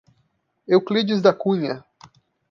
[0.67, 1.85] Euclides da Cunha